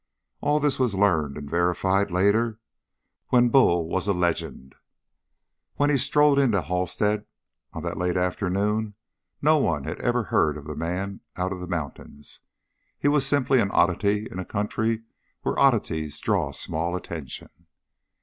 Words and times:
All 0.41 0.59
this 0.59 0.79
was 0.79 0.95
learned 0.95 1.37
and 1.37 1.47
verified 1.47 2.09
later 2.09 2.59
when 3.27 3.49
Bull 3.49 3.87
was 3.87 4.07
a 4.07 4.13
legend. 4.13 4.73
When 5.75 5.91
he 5.91 5.97
strode 5.97 6.39
into 6.39 6.63
Halstead 6.63 7.27
on 7.71 7.83
that 7.83 7.97
late 7.97 8.17
afternoon 8.17 8.95
no 9.43 9.59
one 9.59 9.83
had 9.83 10.01
ever 10.01 10.23
heard 10.23 10.57
of 10.57 10.65
the 10.65 10.73
man 10.73 11.21
out 11.37 11.51
of 11.53 11.59
the 11.59 11.67
mountains. 11.67 12.39
He 12.97 13.09
was 13.09 13.27
simply 13.27 13.59
an 13.59 13.69
oddity 13.69 14.25
in 14.27 14.39
a 14.39 14.43
country 14.43 15.03
where 15.43 15.59
oddities 15.59 16.19
draw 16.19 16.51
small 16.51 16.95
attention. 16.95 17.67